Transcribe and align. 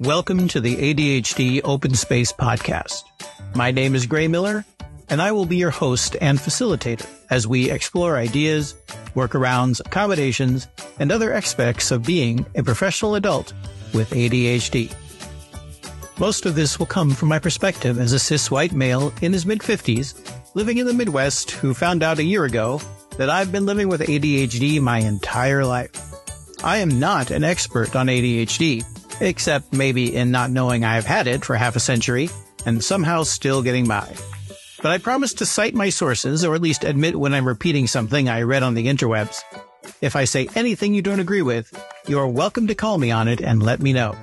Welcome 0.00 0.46
to 0.48 0.60
the 0.60 0.76
ADHD 0.76 1.62
Open 1.64 1.94
Space 1.94 2.30
Podcast. 2.30 3.02
My 3.54 3.70
name 3.70 3.94
is 3.94 4.04
Gray 4.04 4.28
Miller, 4.28 4.66
and 5.08 5.22
I 5.22 5.32
will 5.32 5.46
be 5.46 5.56
your 5.56 5.70
host 5.70 6.16
and 6.20 6.38
facilitator 6.38 7.08
as 7.30 7.46
we 7.46 7.70
explore 7.70 8.18
ideas, 8.18 8.74
workarounds, 9.14 9.80
accommodations, 9.80 10.68
and 10.98 11.10
other 11.10 11.32
aspects 11.32 11.90
of 11.90 12.04
being 12.04 12.44
a 12.54 12.62
professional 12.62 13.14
adult 13.14 13.54
with 13.94 14.10
ADHD. 14.10 14.94
Most 16.18 16.44
of 16.44 16.54
this 16.54 16.78
will 16.78 16.86
come 16.86 17.12
from 17.12 17.28
my 17.28 17.38
perspective 17.38 17.98
as 17.98 18.12
a 18.12 18.18
cis 18.18 18.50
white 18.50 18.72
male 18.72 19.14
in 19.22 19.32
his 19.32 19.46
mid 19.46 19.60
50s, 19.60 20.14
living 20.54 20.76
in 20.76 20.86
the 20.86 20.92
Midwest, 20.92 21.52
who 21.52 21.72
found 21.72 22.02
out 22.02 22.18
a 22.18 22.24
year 22.24 22.44
ago 22.44 22.82
that 23.18 23.30
I've 23.30 23.52
been 23.52 23.66
living 23.66 23.88
with 23.88 24.02
ADHD 24.02 24.80
my 24.80 24.98
entire 24.98 25.64
life. 25.64 25.90
I 26.62 26.78
am 26.78 26.98
not 26.98 27.30
an 27.30 27.44
expert 27.44 27.94
on 27.96 28.06
ADHD, 28.06 28.84
except 29.20 29.72
maybe 29.72 30.14
in 30.14 30.30
not 30.30 30.50
knowing 30.50 30.84
I've 30.84 31.06
had 31.06 31.26
it 31.26 31.44
for 31.44 31.54
half 31.54 31.76
a 31.76 31.80
century 31.80 32.28
and 32.66 32.82
somehow 32.82 33.22
still 33.22 33.62
getting 33.62 33.86
by. 33.86 34.14
But 34.82 34.92
I 34.92 34.98
promise 34.98 35.34
to 35.34 35.46
cite 35.46 35.74
my 35.74 35.88
sources, 35.88 36.44
or 36.44 36.54
at 36.54 36.60
least 36.60 36.84
admit 36.84 37.18
when 37.18 37.32
I'm 37.32 37.48
repeating 37.48 37.86
something 37.86 38.28
I 38.28 38.42
read 38.42 38.62
on 38.62 38.74
the 38.74 38.86
interwebs. 38.86 39.40
If 40.00 40.16
I 40.16 40.24
say 40.24 40.48
anything 40.54 40.94
you 40.94 41.02
don't 41.02 41.20
agree 41.20 41.42
with, 41.42 41.72
you're 42.06 42.28
welcome 42.28 42.66
to 42.66 42.74
call 42.74 42.98
me 42.98 43.10
on 43.10 43.28
it 43.28 43.40
and 43.40 43.62
let 43.62 43.80
me 43.80 43.92
know. 43.92 44.14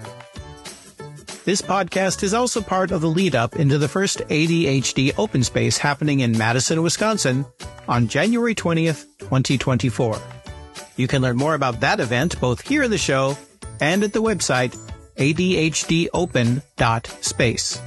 This 1.46 1.62
podcast 1.62 2.24
is 2.24 2.34
also 2.34 2.62
part 2.62 2.92
of 2.92 3.02
the 3.02 3.10
lead 3.10 3.36
up 3.36 3.58
into 3.58 3.78
the 3.78 3.90
first 3.90 4.20
ADHD 4.30 5.14
open 5.18 5.44
space 5.44 5.78
happening 5.78 6.22
in 6.22 6.38
Madison, 6.38 6.82
Wisconsin 6.82 7.46
on 7.86 8.08
January 8.08 8.56
20th, 8.56 9.04
2024. 9.20 10.18
You 10.96 11.10
can 11.10 11.22
learn 11.22 11.36
more 11.36 11.54
about 11.54 11.82
that 11.82 12.00
event 12.00 12.40
both 12.40 12.62
here 12.62 12.82
in 12.82 12.92
the 12.92 12.98
show 12.98 13.38
and 13.82 14.06
at 14.06 14.14
the 14.14 14.22
website 14.22 14.74
adhdopen.space. 15.18 17.82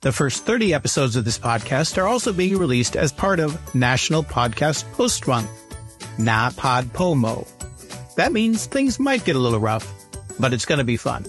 The 0.00 0.12
first 0.12 0.46
30 0.46 0.72
episodes 0.72 1.16
of 1.16 1.24
this 1.24 1.40
podcast 1.40 1.98
are 1.98 2.06
also 2.06 2.32
being 2.32 2.56
released 2.56 2.94
as 2.94 3.10
part 3.10 3.40
of 3.40 3.74
National 3.74 4.22
Podcast 4.22 4.84
Post 4.92 5.26
Month, 5.26 5.50
NaPodPoMo. 6.18 7.44
That 8.14 8.32
means 8.32 8.66
things 8.66 9.00
might 9.00 9.24
get 9.24 9.34
a 9.34 9.40
little 9.40 9.58
rough, 9.58 9.92
but 10.38 10.52
it's 10.52 10.64
going 10.64 10.78
to 10.78 10.84
be 10.84 10.96
fun. 10.96 11.26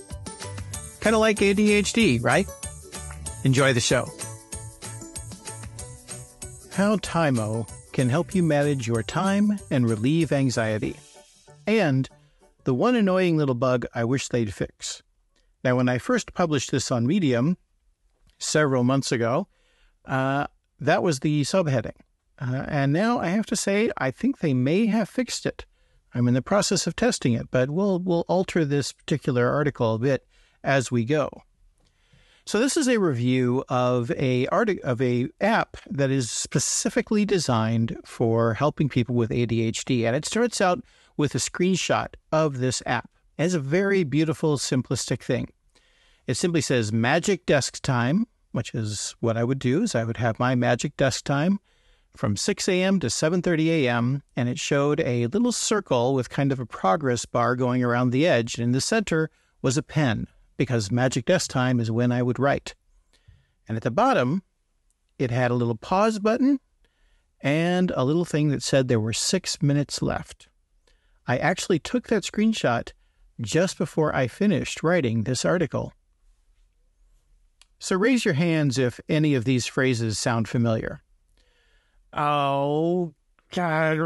Kind 1.02 1.16
of 1.16 1.20
like 1.20 1.38
ADHD, 1.38 2.24
right? 2.24 2.48
Enjoy 3.44 3.74
the 3.74 3.80
show. 3.80 4.08
How 6.74 6.98
Tiimo 6.98 7.70
can 7.94 8.10
help 8.10 8.36
you 8.36 8.44
manage 8.44 8.88
your 8.88 9.04
time 9.04 9.60
and 9.72 9.90
relieve 9.90 10.32
anxiety. 10.32 10.96
And 11.68 12.08
the 12.64 12.74
one 12.74 12.96
annoying 12.96 13.38
little 13.38 13.56
bug 13.56 13.86
I 13.94 14.04
wish 14.06 14.28
they'd 14.28 14.54
fix. 14.54 15.02
Now, 15.64 15.76
when 15.76 15.90
I 15.90 15.98
first 15.98 16.34
published 16.34 16.72
this 16.72 16.92
on 16.92 17.08
Medium 17.08 17.58
several 18.38 18.84
months 18.84 19.12
ago, 19.12 19.48
uh, 20.06 20.48
that 20.80 21.04
was 21.04 21.20
the 21.20 21.42
subheading. 21.42 21.98
Uh, 22.40 22.64
and 22.68 22.94
now 22.94 23.20
I 23.20 23.28
have 23.28 23.46
to 23.48 23.56
say, 23.56 23.92
I 23.98 24.12
think 24.12 24.40
they 24.40 24.54
may 24.54 24.86
have 24.86 25.10
fixed 25.10 25.46
it. 25.46 25.66
I'm 26.14 26.28
in 26.28 26.34
the 26.34 26.42
process 26.42 26.88
of 26.88 26.96
testing 26.96 27.34
it, 27.34 27.52
but 27.52 27.70
we'll 27.70 28.00
we'll 28.00 28.26
alter 28.28 28.66
this 28.66 28.94
particular 28.94 29.50
article 29.50 29.96
a 29.96 30.00
bit 30.00 30.26
as 30.64 30.92
we 30.92 31.06
go. 31.06 31.30
So 32.50 32.60
this 32.60 32.78
is 32.78 32.88
a 32.88 33.00
review 33.00 33.64
of 33.70 34.10
a 34.12 34.48
of 34.48 35.00
a 35.04 35.28
app 35.40 35.78
that 35.88 36.10
is 36.10 36.32
specifically 36.32 37.24
designed 37.24 37.96
for 38.06 38.56
helping 38.56 38.90
people 38.90 39.14
with 39.14 39.30
ADHD, 39.30 40.04
and 40.06 40.16
it 40.16 40.26
starts 40.26 40.60
out 40.60 40.84
with 41.16 41.36
a 41.36 41.38
screenshot 41.38 42.08
of 42.32 42.58
this 42.58 42.82
app. 42.88 43.12
It's 43.38 43.54
a 43.54 43.60
very 43.60 44.04
beautiful, 44.04 44.58
simplistic 44.58 45.22
thing. 45.22 45.50
It 46.26 46.38
simply 46.38 46.62
says 46.62 46.92
magic 46.92 47.46
desk 47.46 47.84
time, 47.84 48.26
which 48.52 48.74
is 48.74 49.16
what 49.20 49.38
I 49.38 49.44
would 49.44 49.60
do 49.60 49.84
is 49.84 49.94
I 49.94 50.04
would 50.04 50.18
have 50.18 50.40
my 50.40 50.56
magic 50.56 50.98
desk 50.98 51.26
time 51.26 51.60
from 52.16 52.36
6 52.36 52.68
a.m. 52.68 53.00
to 53.00 53.08
7:30 53.08 53.68
a.m. 53.68 54.24
and 54.36 54.50
it 54.50 54.58
showed 54.58 55.02
a 55.02 55.28
little 55.28 55.52
circle 55.52 56.16
with 56.16 56.32
kind 56.32 56.52
of 56.52 56.60
a 56.60 56.66
progress 56.66 57.26
bar 57.26 57.56
going 57.56 57.84
around 57.84 58.10
the 58.10 58.26
edge 58.26 58.56
and 58.56 58.64
in 58.64 58.72
the 58.72 58.82
center 58.82 59.30
was 59.62 59.78
a 59.78 59.84
pen 59.84 60.26
because 60.60 60.92
magic 60.92 61.24
desk 61.24 61.50
time 61.50 61.80
is 61.80 61.90
when 61.90 62.12
I 62.12 62.22
would 62.22 62.38
write. 62.38 62.76
And 63.66 63.78
at 63.78 63.84
the 63.84 63.90
bottom 63.90 64.44
it 65.18 65.32
had 65.32 65.52
a 65.52 65.56
little 65.56 65.78
pause 65.78 66.20
button 66.20 66.60
and 67.42 67.92
a 67.96 68.04
little 68.04 68.26
thing 68.26 68.50
that 68.50 68.62
said 68.62 68.90
there 68.90 69.00
were 69.00 69.14
6 69.14 69.62
minutes 69.62 70.02
left. 70.02 70.50
I 71.26 71.38
actually 71.38 71.80
took 71.80 72.08
that 72.08 72.24
screenshot 72.24 72.92
just 73.40 73.78
before 73.78 74.14
I 74.14 74.28
finished 74.28 74.84
writing 74.84 75.24
this 75.24 75.46
article. 75.46 75.94
So 77.80 77.96
raise 77.96 78.26
your 78.26 78.34
hands 78.34 78.78
if 78.78 79.00
any 79.08 79.36
of 79.36 79.46
these 79.46 79.66
phrases 79.66 80.20
sound 80.20 80.50
familiar. 80.50 81.02
Oh, 82.12 83.14
God, 83.54 83.98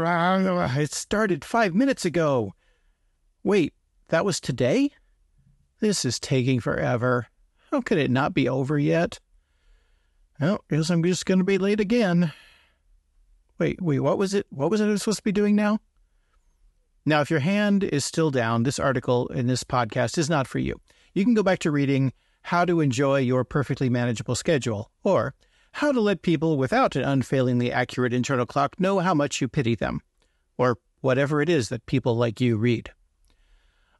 it 0.76 0.92
started 0.92 1.44
five 1.44 1.74
minutes 1.74 2.04
ago. 2.04 2.54
Wait, 3.42 3.74
that 4.10 4.24
was 4.24 4.38
today? 4.38 4.92
This 5.84 6.06
is 6.06 6.18
taking 6.18 6.60
forever. 6.60 7.26
How 7.70 7.82
could 7.82 7.98
it 7.98 8.10
not 8.10 8.32
be 8.32 8.48
over 8.48 8.78
yet? 8.78 9.20
Well, 10.40 10.64
guess 10.70 10.88
I'm 10.88 11.02
just 11.02 11.26
going 11.26 11.40
to 11.40 11.44
be 11.44 11.58
late 11.58 11.78
again. 11.78 12.32
Wait, 13.58 13.82
wait, 13.82 14.00
what 14.00 14.16
was 14.16 14.32
it? 14.32 14.46
What 14.48 14.70
was 14.70 14.80
it 14.80 14.86
I 14.86 14.88
was 14.88 15.02
supposed 15.02 15.18
to 15.18 15.24
be 15.24 15.30
doing 15.30 15.54
now? 15.54 15.80
Now, 17.04 17.20
if 17.20 17.30
your 17.30 17.40
hand 17.40 17.84
is 17.84 18.02
still 18.02 18.30
down, 18.30 18.62
this 18.62 18.78
article 18.78 19.26
in 19.26 19.46
this 19.46 19.62
podcast 19.62 20.16
is 20.16 20.30
not 20.30 20.46
for 20.46 20.58
you. 20.58 20.80
You 21.12 21.22
can 21.22 21.34
go 21.34 21.42
back 21.42 21.58
to 21.58 21.70
reading 21.70 22.14
How 22.40 22.64
to 22.64 22.80
Enjoy 22.80 23.18
Your 23.18 23.44
Perfectly 23.44 23.90
Manageable 23.90 24.36
Schedule 24.36 24.90
or 25.02 25.34
How 25.72 25.92
to 25.92 26.00
Let 26.00 26.22
People 26.22 26.56
Without 26.56 26.96
an 26.96 27.02
Unfailingly 27.02 27.70
Accurate 27.70 28.14
Internal 28.14 28.46
Clock 28.46 28.80
Know 28.80 29.00
How 29.00 29.12
Much 29.12 29.42
You 29.42 29.48
Pity 29.48 29.74
Them, 29.74 30.00
or 30.56 30.78
whatever 31.02 31.42
it 31.42 31.50
is 31.50 31.68
that 31.68 31.84
people 31.84 32.16
like 32.16 32.40
you 32.40 32.56
read. 32.56 32.90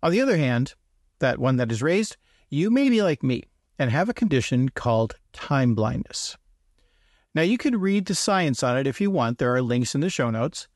On 0.03 0.11
the 0.11 0.23
other 0.23 0.39
hand, 0.39 0.75
that 1.21 1.39
one 1.39 1.57
that 1.57 1.73
is 1.73 1.83
raised, 1.83 2.17
you 2.51 2.71
may 2.71 2.89
be 2.89 3.03
like 3.03 3.23
me 3.23 3.45
and 3.79 3.91
have 3.91 4.09
a 4.09 4.15
condition 4.15 4.69
called 4.69 5.17
time 5.33 5.75
blindness. 5.75 6.37
Now, 7.35 7.43
you 7.43 7.59
can 7.59 7.81
read 7.81 8.07
the 8.07 8.15
science 8.15 8.63
on 8.63 8.79
it 8.79 8.87
if 8.87 9.01
you 9.01 9.11
want. 9.11 9.39
There 9.39 9.55
are 9.55 9.63
links 9.63 9.95
in 9.95 10.01
the 10.01 10.11
show 10.11 10.31
notes. 10.31 10.69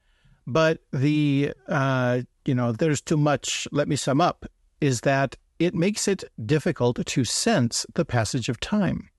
But 0.47 0.81
the, 0.93 1.53
uh, 1.69 2.22
you 2.47 2.54
know, 2.54 2.72
there's 2.72 3.00
too 3.00 3.19
much. 3.19 3.69
Let 3.71 3.87
me 3.87 3.97
sum 3.97 4.21
up 4.21 4.47
is 4.81 5.03
that 5.03 5.37
it 5.59 5.75
makes 5.75 6.09
it 6.09 6.25
difficult 6.47 7.05
to 7.05 7.25
sense 7.25 7.84
the 7.94 8.05
passage 8.05 8.49
of 8.49 8.59
time. 8.59 9.10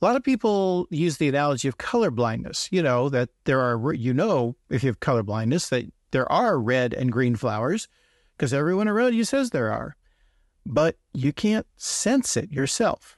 A 0.00 0.04
lot 0.04 0.16
of 0.16 0.24
people 0.24 0.88
use 0.90 1.18
the 1.18 1.28
analogy 1.28 1.68
of 1.68 1.78
color 1.78 2.10
blindness. 2.10 2.68
You 2.72 2.82
know, 2.82 3.08
that 3.10 3.28
there 3.44 3.60
are, 3.60 3.92
you 3.92 4.14
know, 4.14 4.56
if 4.70 4.82
you 4.82 4.88
have 4.88 5.00
color 5.00 5.22
blindness, 5.22 5.68
that 5.68 5.84
there 6.10 6.30
are 6.32 6.58
red 6.58 6.94
and 6.94 7.12
green 7.12 7.36
flowers 7.36 7.88
because 8.36 8.52
everyone 8.52 8.88
around 8.88 9.14
you 9.14 9.24
says 9.24 9.50
there 9.50 9.70
are, 9.70 9.96
but 10.64 10.96
you 11.12 11.32
can't 11.32 11.66
sense 11.76 12.36
it 12.36 12.50
yourself. 12.50 13.16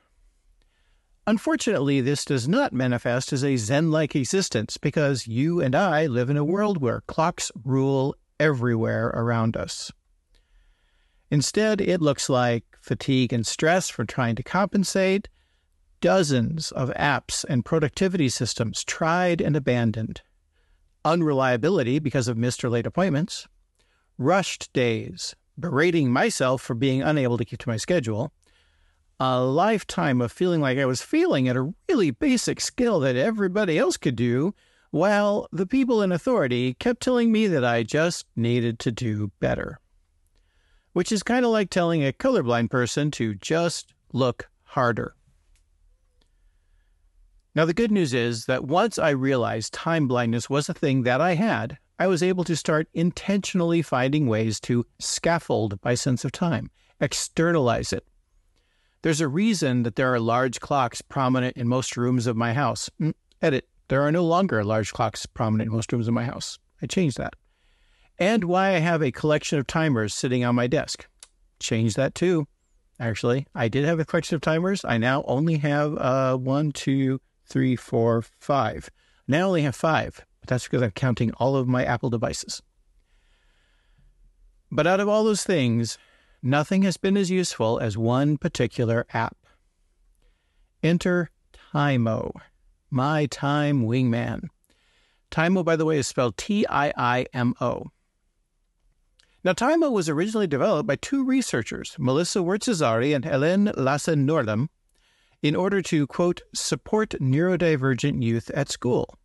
Unfortunately, 1.26 2.00
this 2.00 2.24
does 2.24 2.46
not 2.46 2.72
manifest 2.72 3.32
as 3.32 3.42
a 3.42 3.56
Zen 3.56 3.90
like 3.90 4.14
existence 4.14 4.76
because 4.76 5.26
you 5.26 5.60
and 5.60 5.74
I 5.74 6.06
live 6.06 6.28
in 6.28 6.36
a 6.36 6.44
world 6.44 6.82
where 6.82 7.02
clocks 7.06 7.50
rule 7.64 8.14
everywhere 8.38 9.08
around 9.08 9.56
us. 9.56 9.90
Instead, 11.30 11.80
it 11.80 12.02
looks 12.02 12.28
like 12.28 12.64
fatigue 12.80 13.32
and 13.32 13.46
stress 13.46 13.88
from 13.88 14.06
trying 14.06 14.36
to 14.36 14.42
compensate, 14.42 15.28
dozens 16.00 16.70
of 16.72 16.90
apps 16.90 17.44
and 17.48 17.64
productivity 17.64 18.28
systems 18.28 18.84
tried 18.84 19.40
and 19.40 19.56
abandoned, 19.56 20.20
unreliability 21.04 21.98
because 21.98 22.28
of 22.28 22.36
missed 22.36 22.62
or 22.62 22.68
late 22.68 22.86
appointments, 22.86 23.48
rushed 24.18 24.70
days, 24.74 25.34
berating 25.58 26.10
myself 26.10 26.62
for 26.62 26.74
being 26.74 27.02
unable 27.02 27.38
to 27.38 27.44
keep 27.44 27.60
to 27.60 27.68
my 27.68 27.76
schedule 27.76 28.32
a 29.20 29.40
lifetime 29.40 30.20
of 30.20 30.32
feeling 30.32 30.60
like 30.60 30.78
I 30.78 30.86
was 30.86 31.02
failing 31.02 31.48
at 31.48 31.56
a 31.56 31.72
really 31.88 32.10
basic 32.10 32.60
skill 32.60 33.00
that 33.00 33.16
everybody 33.16 33.78
else 33.78 33.96
could 33.96 34.16
do, 34.16 34.54
while 34.90 35.48
the 35.52 35.66
people 35.66 36.02
in 36.02 36.12
authority 36.12 36.74
kept 36.74 37.02
telling 37.02 37.32
me 37.32 37.46
that 37.46 37.64
I 37.64 37.82
just 37.82 38.26
needed 38.36 38.78
to 38.80 38.92
do 38.92 39.30
better. 39.40 39.78
Which 40.92 41.10
is 41.10 41.22
kind 41.22 41.44
of 41.44 41.50
like 41.50 41.70
telling 41.70 42.04
a 42.04 42.12
colorblind 42.12 42.70
person 42.70 43.10
to 43.12 43.34
just 43.34 43.92
look 44.12 44.48
harder. 44.62 45.14
Now, 47.56 47.64
the 47.64 47.74
good 47.74 47.92
news 47.92 48.12
is 48.12 48.46
that 48.46 48.64
once 48.64 48.98
I 48.98 49.10
realized 49.10 49.72
time 49.72 50.08
blindness 50.08 50.50
was 50.50 50.68
a 50.68 50.74
thing 50.74 51.04
that 51.04 51.20
I 51.20 51.34
had, 51.34 51.78
I 51.98 52.06
was 52.06 52.22
able 52.22 52.44
to 52.44 52.56
start 52.56 52.88
intentionally 52.92 53.82
finding 53.82 54.26
ways 54.26 54.60
to 54.60 54.86
scaffold 54.98 55.78
my 55.84 55.94
sense 55.94 56.24
of 56.24 56.32
time, 56.32 56.70
externalize 57.00 57.92
it, 57.92 58.06
there's 59.04 59.20
a 59.20 59.28
reason 59.28 59.82
that 59.82 59.96
there 59.96 60.14
are 60.14 60.18
large 60.18 60.60
clocks 60.60 61.02
prominent 61.02 61.58
in 61.58 61.68
most 61.68 61.94
rooms 61.98 62.26
of 62.26 62.38
my 62.38 62.54
house. 62.54 62.88
Mm, 62.98 63.12
edit. 63.42 63.68
There 63.88 64.00
are 64.00 64.10
no 64.10 64.24
longer 64.24 64.64
large 64.64 64.94
clocks 64.94 65.26
prominent 65.26 65.68
in 65.68 65.74
most 65.74 65.92
rooms 65.92 66.08
of 66.08 66.14
my 66.14 66.24
house. 66.24 66.58
I 66.80 66.86
changed 66.86 67.18
that. 67.18 67.34
and 68.18 68.44
why 68.44 68.68
I 68.68 68.78
have 68.78 69.02
a 69.02 69.12
collection 69.12 69.58
of 69.58 69.66
timers 69.66 70.14
sitting 70.14 70.42
on 70.42 70.54
my 70.54 70.66
desk. 70.68 71.06
Change 71.60 71.96
that 71.96 72.14
too. 72.14 72.48
Actually, 72.98 73.46
I 73.54 73.68
did 73.68 73.84
have 73.84 74.00
a 74.00 74.06
collection 74.06 74.36
of 74.36 74.40
timers. 74.40 74.86
I 74.86 74.96
now 74.96 75.22
only 75.26 75.58
have 75.58 75.98
uh, 75.98 76.38
one, 76.38 76.72
two, 76.72 77.20
three, 77.44 77.76
four, 77.76 78.24
five. 78.38 78.88
Now 79.28 79.40
I 79.40 79.42
only 79.42 79.62
have 79.62 79.76
five, 79.76 80.24
but 80.44 80.50
that's 80.50 80.64
because 80.64 80.82
I'm 80.82 80.90
counting 80.90 81.32
all 81.32 81.56
of 81.56 81.66
my 81.66 81.86
Apple 81.86 82.10
devices. 82.10 82.60
But 84.70 84.86
out 84.86 85.00
of 85.00 85.08
all 85.08 85.24
those 85.24 85.42
things, 85.42 85.96
nothing 86.42 86.82
has 86.82 86.98
been 86.98 87.16
as 87.16 87.30
useful 87.30 87.78
as 87.78 87.96
one 87.96 88.36
particular 88.36 89.06
app. 89.14 89.38
Enter 90.82 91.30
Tiimo, 91.72 92.32
my 92.90 93.24
time 93.24 93.86
wingman. 93.86 94.48
Tiimo, 95.30 95.64
by 95.64 95.76
the 95.76 95.86
way, 95.86 95.96
is 95.96 96.06
spelled 96.06 96.36
T 96.36 96.66
I 96.68 96.92
I 96.94 97.24
M 97.32 97.54
O. 97.62 97.86
Now, 99.44 99.54
Tiimo 99.54 99.90
was 99.90 100.10
originally 100.10 100.46
developed 100.46 100.86
by 100.86 100.96
two 100.96 101.24
researchers, 101.24 101.96
Melissa 101.98 102.40
Würtz 102.40 102.68
Azari 102.68 103.16
and 103.16 103.24
Helen 103.24 103.68
Lasson-Nordam, 103.78 104.68
in 105.40 105.56
order 105.56 105.80
to, 105.80 106.06
quote, 106.06 106.42
support 106.54 107.10
neurodivergent 107.18 108.22
youth 108.22 108.50
at 108.50 108.68
school. 108.70 109.18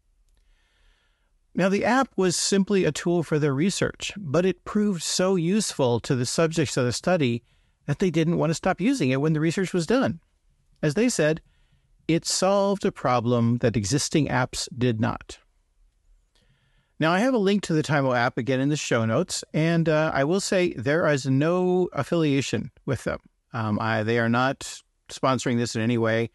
Now, 1.60 1.68
the 1.68 1.84
app 1.84 2.08
was 2.16 2.38
simply 2.38 2.86
a 2.86 2.92
tool 2.94 3.22
for 3.22 3.38
their 3.38 3.54
research, 3.54 4.14
but 4.16 4.46
it 4.46 4.64
proved 4.64 5.04
so 5.04 5.36
useful 5.36 6.00
to 6.00 6.16
the 6.16 6.26
subjects 6.26 6.78
of 6.78 6.86
the 6.86 6.94
study 6.94 7.44
that 7.86 8.00
they 8.00 8.10
didn't 8.10 8.38
want 8.38 8.52
to 8.52 8.54
stop 8.54 8.80
using 8.80 9.10
it 9.10 9.20
when 9.20 9.34
the 9.34 9.42
research 9.42 9.74
was 9.74 9.86
done. 9.86 10.22
As 10.82 10.94
they 10.94 11.10
said, 11.10 11.42
it 12.08 12.26
solved 12.26 12.86
a 12.86 12.94
problem 12.94 13.58
that 13.58 13.76
existing 13.76 14.30
apps 14.30 14.70
did 14.78 15.02
not. 15.02 15.38
Now, 16.98 17.12
I 17.12 17.20
have 17.20 17.34
a 17.34 17.38
link 17.38 17.64
to 17.64 17.74
the 17.74 17.84
Tiimo 17.84 18.16
app 18.16 18.38
again 18.38 18.62
in 18.62 18.70
the 18.70 18.78
show 18.78 19.04
notes, 19.04 19.44
and 19.54 19.90
uh, 19.90 20.14
I 20.14 20.24
will 20.24 20.40
say 20.40 20.72
there 20.76 21.06
is 21.08 21.26
no 21.26 21.90
affiliation 21.92 22.72
with 22.86 23.04
them. 23.04 23.20
Um, 23.52 23.80
I, 23.82 24.04
they 24.04 24.20
are 24.20 24.30
not 24.30 24.82
sponsoring 25.10 25.58
this 25.58 25.76
in 25.76 25.82
any 25.82 25.98
way. 25.98 26.30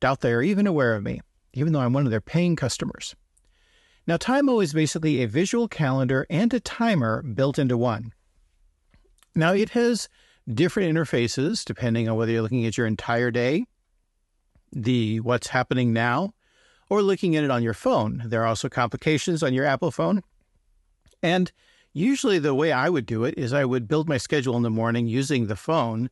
Doubt 0.00 0.22
they 0.22 0.32
are 0.32 0.40
even 0.40 0.66
aware 0.66 0.94
of 0.94 1.02
me, 1.02 1.20
even 1.52 1.74
though 1.74 1.80
I'm 1.80 1.92
one 1.92 2.06
of 2.06 2.10
their 2.10 2.22
paying 2.22 2.56
customers. 2.56 3.14
Now, 4.06 4.16
Tiimo 4.18 4.62
is 4.62 4.74
basically 4.74 5.22
a 5.22 5.28
visual 5.28 5.66
calendar 5.66 6.26
and 6.28 6.52
a 6.52 6.60
timer 6.60 7.22
built 7.22 7.58
into 7.58 7.76
one. 7.76 8.12
Now, 9.34 9.52
it 9.52 9.70
has 9.70 10.08
different 10.52 10.94
interfaces 10.94 11.64
depending 11.64 12.08
on 12.08 12.16
whether 12.16 12.30
you're 12.30 12.42
looking 12.42 12.66
at 12.66 12.76
your 12.76 12.86
entire 12.86 13.30
day, 13.30 13.64
the 14.72 15.20
what's 15.20 15.48
happening 15.48 15.92
now, 15.92 16.34
or 16.90 17.00
looking 17.00 17.34
at 17.34 17.44
it 17.44 17.50
on 17.50 17.62
your 17.62 17.74
phone. 17.74 18.22
There 18.26 18.42
are 18.42 18.46
also 18.46 18.68
complications 18.68 19.42
on 19.42 19.54
your 19.54 19.64
Apple 19.64 19.90
phone. 19.90 20.22
And 21.22 21.50
usually, 21.94 22.38
the 22.38 22.54
way 22.54 22.72
I 22.72 22.90
would 22.90 23.06
do 23.06 23.24
it 23.24 23.34
is 23.38 23.54
I 23.54 23.64
would 23.64 23.88
build 23.88 24.08
my 24.08 24.18
schedule 24.18 24.56
in 24.56 24.62
the 24.62 24.70
morning 24.70 25.06
using 25.06 25.46
the 25.46 25.56
phone 25.56 26.10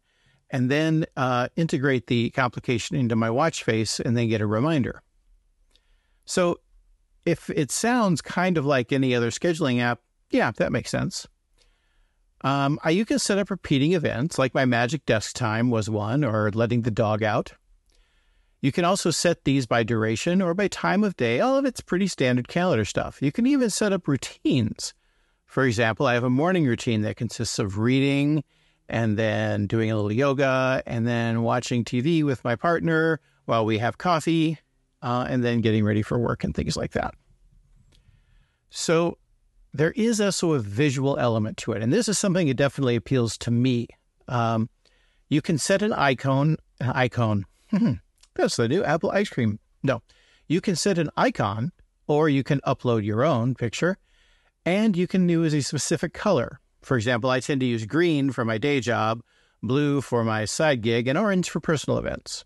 and 0.49 0.71
then 0.71 1.05
uh, 1.17 1.49
integrate 1.57 2.07
the 2.07 2.31
complication 2.31 2.97
into 2.97 3.17
my 3.17 3.29
watch 3.29 3.63
face 3.63 4.01
and 4.01 4.17
then 4.17 4.29
get 4.29 4.41
a 4.41 4.47
reminder. 4.47 5.03
So, 6.25 6.61
if 7.25 7.51
it 7.51 7.71
sounds 7.71 8.21
kind 8.21 8.59
of 8.59 8.67
like 8.67 8.93
any 8.93 9.15
other 9.15 9.31
scheduling 9.31 9.81
app, 9.81 10.01
yeah, 10.31 10.51
that 10.57 10.73
makes 10.73 10.91
sense. 10.91 11.27
Um, 12.43 12.81
can 12.83 13.19
set 13.19 13.39
up 13.39 13.51
repeating 13.51 13.93
events, 13.93 14.39
like 14.39 14.55
my 14.55 14.65
magic 14.65 15.07
desk 15.07 15.35
time 15.37 15.71
was 15.71 15.89
one, 15.89 16.25
or 16.25 16.51
letting 16.51 16.83
the 16.83 16.91
dog 16.91 17.23
out. 17.23 17.53
You 18.61 18.73
can 18.73 18.85
also 18.85 19.11
set 19.11 19.45
these 19.45 19.67
by 19.67 19.83
duration 19.83 20.41
or 20.41 20.55
by 20.55 20.69
time 20.69 21.03
of 21.05 21.17
day. 21.17 21.41
All 21.41 21.57
of 21.57 21.65
it's 21.65 21.81
pretty 21.81 22.07
standard 22.07 22.49
calendar 22.49 22.85
stuff. 22.85 23.21
You 23.21 23.33
can 23.33 23.47
even 23.47 23.71
set 23.71 23.93
up 23.93 24.07
routines. 24.07 24.95
For 25.47 25.65
example, 25.65 26.07
I 26.07 26.15
have 26.15 26.25
a 26.25 26.31
morning 26.31 26.65
routine 26.65 27.03
that 27.03 27.17
consists 27.17 27.59
of 27.59 27.79
reading 27.79 28.45
and 28.89 29.19
then 29.19 29.67
doing 29.67 29.91
a 29.91 29.97
little 29.97 30.13
yoga 30.13 30.83
and 30.87 31.07
then 31.07 31.43
watching 31.43 31.85
TV 31.85 32.23
with 32.25 32.45
my 32.45 32.57
partner 32.57 33.21
while 33.47 33.65
we 33.65 33.79
have 33.79 33.99
coffee 33.99 34.59
uh, 35.03 35.27
and 35.29 35.45
then 35.45 35.61
getting 35.61 35.85
ready 35.85 36.03
for 36.03 36.19
work 36.19 36.45
and 36.45 36.55
things 36.55 36.77
like 36.77 36.93
that. 36.93 37.15
So 38.71 39.19
there 39.75 39.93
is 39.93 40.21
also 40.21 40.53
a 40.53 40.59
visual 40.59 41.19
element 41.19 41.57
to 41.59 41.73
it. 41.73 41.83
And 41.83 41.93
this 41.93 42.09
is 42.09 42.19
something 42.19 42.47
that 42.49 42.55
definitely 42.55 42.97
appeals 42.97 43.37
to 43.39 43.51
me. 43.51 43.89
Um, 44.29 44.69
you 45.29 45.43
can 45.43 45.59
set 45.59 45.83
an 45.83 45.93
icon, 45.93 46.57
icon. 46.81 47.45
That's 48.35 48.57
the 48.57 48.69
new 48.69 48.85
Apple 48.85 49.11
ice 49.11 49.29
cream. 49.29 49.59
No, 49.83 50.03
you 50.47 50.61
can 50.61 50.77
set 50.77 50.99
an 50.99 51.11
icon 51.17 51.73
or 52.07 52.29
you 52.29 52.43
can 52.43 52.61
upload 52.61 53.05
your 53.05 53.25
own 53.25 53.55
picture 53.55 53.99
and 54.65 54.97
you 54.97 55.07
can 55.07 55.29
use 55.29 55.55
a 55.55 55.63
specific 55.63 56.15
color. 56.15 56.61
For 56.83 56.97
example, 56.97 57.31
I 57.31 57.41
tend 57.41 57.61
to 57.61 57.67
use 57.67 57.87
green 57.87 58.33
for 58.33 58.45
my 58.45 58.59
day 58.59 58.81
job, 58.81 59.23
blue 59.63 60.01
for 60.01 60.25
my 60.25 60.45
side 60.45 60.83
gig, 60.83 61.09
and 61.09 61.19
orange 61.19 61.49
for 61.51 61.61
personal 61.61 61.99
events. 61.99 62.45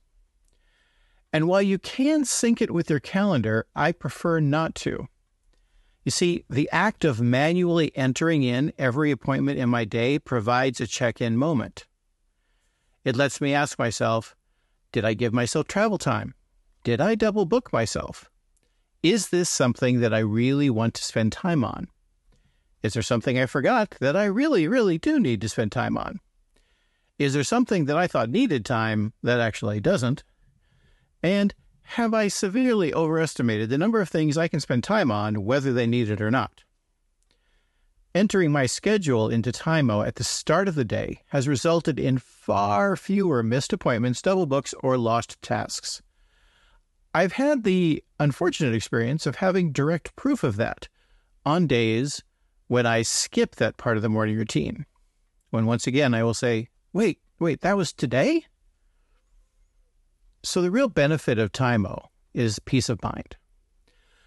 And 1.36 1.48
while 1.48 1.60
you 1.60 1.78
can 1.78 2.24
sync 2.24 2.62
it 2.62 2.70
with 2.70 2.88
your 2.88 2.98
calendar, 2.98 3.66
I 3.76 3.92
prefer 3.92 4.40
not 4.40 4.74
to. 4.76 5.06
You 6.02 6.10
see, 6.10 6.46
the 6.48 6.66
act 6.72 7.04
of 7.04 7.20
manually 7.20 7.94
entering 7.94 8.42
in 8.42 8.72
every 8.78 9.10
appointment 9.10 9.58
in 9.58 9.68
my 9.68 9.84
day 9.84 10.18
provides 10.18 10.80
a 10.80 10.86
check 10.86 11.20
in 11.20 11.36
moment. 11.36 11.86
It 13.04 13.16
lets 13.16 13.38
me 13.38 13.52
ask 13.52 13.78
myself, 13.78 14.34
did 14.92 15.04
I 15.04 15.12
give 15.12 15.34
myself 15.34 15.66
travel 15.68 15.98
time? 15.98 16.32
Did 16.84 17.02
I 17.02 17.14
double 17.14 17.44
book 17.44 17.70
myself? 17.70 18.30
Is 19.02 19.28
this 19.28 19.50
something 19.50 20.00
that 20.00 20.14
I 20.14 20.20
really 20.20 20.70
want 20.70 20.94
to 20.94 21.04
spend 21.04 21.32
time 21.32 21.64
on? 21.64 21.88
Is 22.82 22.94
there 22.94 23.02
something 23.02 23.38
I 23.38 23.44
forgot 23.44 23.90
that 24.00 24.16
I 24.16 24.24
really, 24.24 24.66
really 24.68 24.96
do 24.96 25.20
need 25.20 25.42
to 25.42 25.50
spend 25.50 25.70
time 25.70 25.98
on? 25.98 26.18
Is 27.18 27.34
there 27.34 27.44
something 27.44 27.84
that 27.84 27.98
I 27.98 28.06
thought 28.06 28.30
needed 28.30 28.64
time 28.64 29.12
that 29.22 29.38
actually 29.38 29.80
doesn't? 29.80 30.24
And 31.22 31.54
have 31.82 32.12
I 32.12 32.28
severely 32.28 32.92
overestimated 32.92 33.70
the 33.70 33.78
number 33.78 34.00
of 34.00 34.08
things 34.08 34.36
I 34.36 34.48
can 34.48 34.60
spend 34.60 34.84
time 34.84 35.10
on, 35.10 35.44
whether 35.44 35.72
they 35.72 35.86
need 35.86 36.10
it 36.10 36.20
or 36.20 36.30
not? 36.30 36.64
Entering 38.14 38.50
my 38.50 38.66
schedule 38.66 39.28
into 39.28 39.52
Tiimo 39.52 40.06
at 40.06 40.16
the 40.16 40.24
start 40.24 40.68
of 40.68 40.74
the 40.74 40.84
day 40.84 41.20
has 41.28 41.46
resulted 41.46 42.00
in 42.00 42.18
far 42.18 42.96
fewer 42.96 43.42
missed 43.42 43.72
appointments, 43.72 44.22
double 44.22 44.46
books, 44.46 44.74
or 44.80 44.96
lost 44.96 45.40
tasks. 45.42 46.02
I've 47.14 47.32
had 47.32 47.64
the 47.64 48.02
unfortunate 48.18 48.74
experience 48.74 49.26
of 49.26 49.36
having 49.36 49.72
direct 49.72 50.16
proof 50.16 50.42
of 50.42 50.56
that 50.56 50.88
on 51.44 51.66
days 51.66 52.22
when 52.66 52.84
I 52.84 53.02
skip 53.02 53.56
that 53.56 53.76
part 53.76 53.96
of 53.96 54.02
the 54.02 54.08
morning 54.08 54.36
routine. 54.36 54.86
When 55.50 55.66
once 55.66 55.86
again 55.86 56.14
I 56.14 56.24
will 56.24 56.34
say, 56.34 56.68
wait, 56.92 57.20
wait, 57.38 57.60
that 57.60 57.76
was 57.76 57.92
today? 57.92 58.46
So 60.46 60.62
the 60.62 60.70
real 60.70 60.88
benefit 60.88 61.40
of 61.40 61.50
Tiimo 61.50 62.06
is 62.32 62.60
peace 62.60 62.88
of 62.88 63.02
mind. 63.02 63.36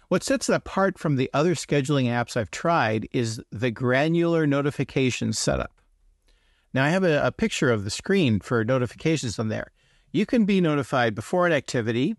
What 0.08 0.22
sets 0.22 0.50
it 0.50 0.54
apart 0.54 0.98
from 0.98 1.16
the 1.16 1.30
other 1.32 1.54
scheduling 1.54 2.08
apps 2.08 2.36
I've 2.36 2.50
tried 2.50 3.08
is 3.10 3.40
the 3.50 3.70
granular 3.70 4.46
notification 4.46 5.32
setup. 5.32 5.72
Now, 6.74 6.84
I 6.84 6.90
have 6.90 7.04
a, 7.04 7.26
a, 7.26 7.32
picture 7.32 7.70
of 7.70 7.84
the 7.84 7.90
screen 7.90 8.38
for 8.38 8.62
notifications 8.66 9.38
on 9.38 9.48
there. 9.48 9.72
You 10.12 10.26
can 10.26 10.44
be 10.44 10.60
notified 10.60 11.14
before 11.14 11.46
an 11.46 11.54
activity, 11.54 12.16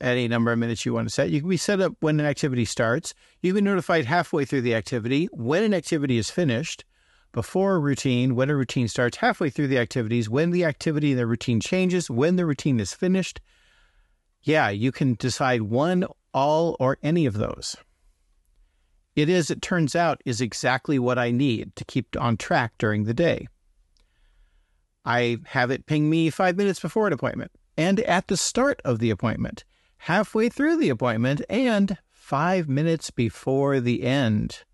any 0.00 0.28
number 0.28 0.50
of 0.50 0.58
minutes 0.58 0.86
you 0.86 0.94
want 0.94 1.08
to 1.08 1.14
set. 1.14 1.28
You 1.28 1.40
can 1.40 1.50
be 1.50 1.58
set 1.58 1.78
up 1.78 1.92
when 2.00 2.18
an 2.18 2.26
activity 2.26 2.64
starts. 2.64 3.12
You 3.42 3.52
can 3.52 3.64
be 3.64 3.70
notified 3.70 4.06
halfway 4.06 4.46
through 4.46 4.62
the 4.62 4.74
activity, 4.74 5.26
when 5.26 5.62
an 5.62 5.74
activity 5.74 6.16
is 6.16 6.30
finished, 6.30 6.86
before 7.32 7.74
a 7.74 7.78
routine, 7.78 8.34
when 8.34 8.50
a 8.50 8.56
routine 8.56 8.88
starts, 8.88 9.16
halfway 9.16 9.50
through 9.50 9.68
the 9.68 9.78
activities, 9.78 10.28
when 10.28 10.50
the 10.50 10.64
activity 10.64 11.12
and 11.12 11.18
the 11.18 11.26
routine 11.26 11.60
changes, 11.60 12.10
when 12.10 12.36
the 12.36 12.46
routine 12.46 12.78
is 12.78 12.94
finished. 12.94 13.40
Yeah, 14.42 14.68
you 14.68 14.92
can 14.92 15.14
decide 15.14 15.62
one 15.62 16.06
all 16.34 16.76
or 16.78 16.98
any 17.02 17.26
of 17.26 17.34
those. 17.34 17.76
It 19.14 19.28
is, 19.28 19.50
it 19.50 19.62
turns 19.62 19.94
out, 19.94 20.20
is 20.24 20.40
exactly 20.40 20.98
what 20.98 21.18
I 21.18 21.30
need 21.30 21.76
to 21.76 21.84
keep 21.84 22.16
on 22.18 22.36
track 22.36 22.74
during 22.78 23.04
the 23.04 23.14
day. 23.14 23.46
I 25.04 25.38
have 25.46 25.70
it 25.70 25.86
ping 25.86 26.08
me 26.08 26.30
five 26.30 26.56
minutes 26.56 26.80
before 26.80 27.06
an 27.06 27.12
appointment, 27.12 27.50
and 27.76 28.00
at 28.00 28.28
the 28.28 28.36
start 28.36 28.80
of 28.84 28.98
the 29.00 29.10
appointment, 29.10 29.64
halfway 29.98 30.48
through 30.48 30.76
the 30.78 30.88
appointment, 30.88 31.42
and 31.50 31.98
five 32.10 32.68
minutes 32.68 33.10
before 33.10 33.80
the 33.80 34.02
end. 34.02 34.64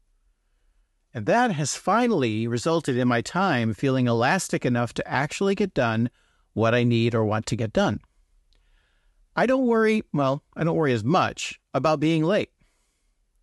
And 1.15 1.27
that 1.27 1.53
has 1.53 1.75
finally 1.75 2.47
resulted 2.47 2.97
in 2.97 3.09
my 3.09 3.23
time 3.23 3.75
feeling 3.75 4.07
elastic 4.07 4.67
enough 4.67 4.93
to 4.95 5.09
actually 5.09 5.55
get 5.55 5.75
done 5.75 6.11
what 6.53 6.75
I 6.75 6.85
need 6.85 7.15
or 7.15 7.25
want 7.25 7.47
to 7.47 7.57
get 7.57 7.73
done. 7.73 8.01
I 9.35 9.47
don't 9.47 9.67
worry, 9.67 10.03
well, 10.13 10.43
I 10.57 10.65
don't 10.65 10.77
worry 10.77 10.93
as 10.93 11.05
much 11.05 11.61
about 11.73 12.01
being 12.01 12.25
late. 12.25 12.51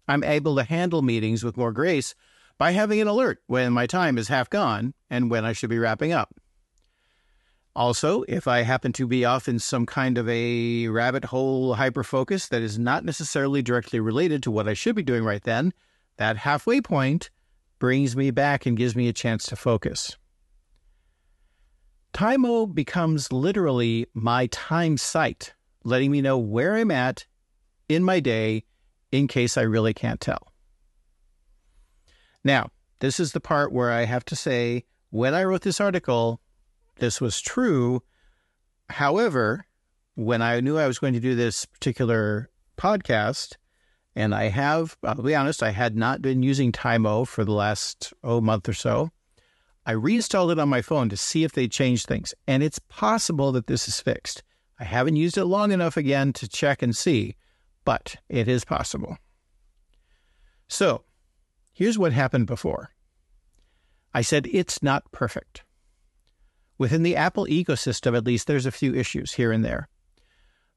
I'm 0.08 0.24
able 0.24 0.56
to 0.58 0.64
handle 0.64 1.02
meetings 1.02 1.44
with 1.44 1.58
more 1.58 1.72
grace 1.72 2.14
by 2.58 2.72
having 2.72 3.02
an 3.02 3.08
alert 3.08 3.42
when 3.48 3.74
my 3.74 3.88
time 3.88 4.18
is 4.18 4.28
half 4.28 4.50
gone 4.50 4.94
and 5.10 5.32
when 5.32 5.46
I 5.46 5.54
should 5.54 5.70
be 5.70 5.80
wrapping 5.80 6.12
up. 6.12 6.36
Also, 7.76 8.24
if 8.28 8.48
I 8.48 8.62
happen 8.62 8.94
to 8.94 9.08
be 9.08 9.26
off 9.26 9.50
in 9.50 9.60
some 9.60 9.86
kind 9.86 10.18
of 10.18 10.30
a 10.30 10.88
rabbit 10.88 11.26
hole 11.26 11.76
hyperfocus 11.76 12.48
that 12.50 12.62
is 12.62 12.80
not 12.80 13.04
necessarily 13.04 13.62
directly 13.62 14.00
related 14.00 14.42
to 14.44 14.52
what 14.52 14.68
I 14.68 14.74
should 14.74 14.96
be 14.96 15.04
doing 15.04 15.24
right 15.26 15.44
then, 15.44 15.74
that 16.18 16.38
halfway 16.38 16.80
point 16.80 17.30
brings 17.86 18.16
me 18.16 18.32
back 18.32 18.66
and 18.66 18.76
gives 18.76 18.96
me 18.96 19.08
a 19.08 19.14
chance 19.14 19.46
to 19.46 19.56
focus. 19.56 20.18
Tiimo 22.16 22.74
becomes 22.74 23.32
literally 23.32 24.08
my 24.16 24.48
time 24.48 24.98
sight, 24.98 25.54
letting 25.84 26.10
me 26.10 26.20
know 26.20 26.36
where 26.36 26.76
I'm 26.76 26.90
at 26.90 27.28
in 27.88 28.04
my 28.04 28.20
day 28.20 28.64
in 29.12 29.28
case 29.28 29.56
I 29.56 29.62
really 29.62 29.94
can't 29.94 30.20
tell. 30.20 30.52
Now, 32.44 32.72
this 33.02 33.20
is 33.20 33.34
the 33.34 33.40
part 33.40 33.72
where 33.72 33.92
I 33.92 34.06
have 34.06 34.26
to 34.26 34.36
say 34.36 34.86
when 35.12 35.36
I 35.36 35.44
wrote 35.44 35.62
this 35.62 35.80
article, 35.80 36.42
this 36.96 37.22
was 37.22 37.40
true. 37.40 38.02
However, 38.90 39.68
when 40.16 40.42
I 40.42 40.60
knew 40.60 40.80
I 40.80 40.88
was 40.88 40.98
going 40.98 41.14
to 41.14 41.20
do 41.20 41.36
this 41.36 41.66
particular 41.66 42.50
podcast, 42.80 43.58
and 44.16 44.34
I 44.34 44.46
have, 44.46 44.98
I'll 45.04 45.16
be 45.16 45.36
honest, 45.36 45.62
I 45.62 45.72
had 45.72 45.96
not 45.96 46.22
been 46.22 46.42
using 46.42 46.72
Tiimo 46.72 47.28
for 47.28 47.44
the 47.44 47.52
last 47.52 48.14
oh 48.24 48.40
month 48.40 48.70
or 48.70 48.74
so. 48.74 49.12
I 49.86 49.92
reinstalled 49.92 50.52
it 50.52 50.60
on 50.60 50.70
my 50.70 50.82
phone 50.82 51.10
to 51.10 51.18
see 51.18 51.44
if 51.44 51.52
they 51.52 51.68
changed 51.68 52.08
things, 52.08 52.34
and 52.48 52.64
it's 52.64 52.80
possible 52.80 53.52
that 53.52 53.68
this 53.68 53.88
is 53.88 54.00
fixed. 54.00 54.42
I 54.80 54.84
haven't 54.84 55.18
used 55.18 55.38
it 55.38 55.46
long 55.46 55.72
enough 55.72 55.96
again 55.98 56.34
to 56.34 56.48
check 56.48 56.82
and 56.82 56.96
see, 56.96 57.36
but 57.84 58.16
it 58.30 58.48
is 58.48 58.66
possible. 58.66 59.18
So, 60.68 61.04
here's 61.74 62.00
what 62.00 62.14
happened 62.14 62.48
before. 62.48 62.92
I 64.14 64.22
said 64.22 64.48
it's 64.52 64.82
not 64.82 65.12
perfect. 65.12 65.64
Within 66.78 67.04
the 67.04 67.16
Apple 67.16 67.46
ecosystem, 67.46 68.18
at 68.18 68.26
least, 68.26 68.48
there's 68.48 68.66
a 68.66 68.72
few 68.72 68.94
issues 68.96 69.34
here 69.34 69.52
and 69.52 69.64
there. 69.64 69.88